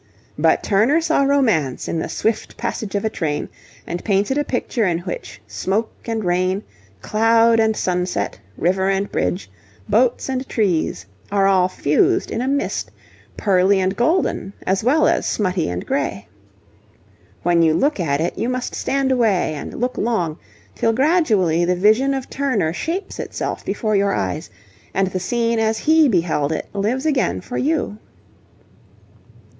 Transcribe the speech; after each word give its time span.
But 0.35 0.63
Turner 0.63 0.99
saw 0.99 1.21
romance 1.25 1.87
in 1.87 1.99
the 1.99 2.09
swift 2.09 2.57
passage 2.57 2.95
of 2.95 3.05
a 3.05 3.09
train, 3.11 3.49
and 3.85 4.03
painted 4.03 4.35
a 4.35 4.43
picture 4.43 4.87
in 4.87 4.97
which 5.01 5.39
smoke 5.45 5.91
and 6.07 6.23
rain, 6.25 6.63
cloud 7.03 7.59
and 7.59 7.77
sunset, 7.77 8.39
river 8.57 8.89
and 8.89 9.11
bridge, 9.11 9.47
boats 9.87 10.27
and 10.27 10.49
trees, 10.49 11.05
are 11.31 11.45
all 11.45 11.67
fused 11.67 12.31
in 12.31 12.41
a 12.41 12.47
mist, 12.47 12.89
pearly 13.37 13.79
and 13.79 13.95
golden 13.95 14.53
as 14.65 14.83
well 14.83 15.07
as 15.07 15.27
smutty 15.27 15.69
and 15.69 15.85
grey. 15.85 16.27
When 17.43 17.61
you 17.61 17.75
look 17.75 17.99
at 17.99 18.19
it, 18.19 18.35
you 18.35 18.49
must 18.49 18.73
stand 18.73 19.11
away 19.11 19.53
and 19.53 19.75
look 19.79 19.99
long, 19.99 20.39
till 20.73 20.93
gradually 20.93 21.63
the 21.63 21.75
vision 21.75 22.15
of 22.15 22.27
Turner 22.27 22.73
shapes 22.73 23.19
itself 23.19 23.63
before 23.63 23.95
your 23.95 24.13
eyes 24.13 24.49
and 24.95 25.09
the 25.09 25.19
scene 25.19 25.59
as 25.59 25.77
he 25.77 26.07
beheld 26.09 26.51
it 26.51 26.67
lives 26.73 27.05
again 27.05 27.39
for 27.39 27.59
you. 27.59 27.99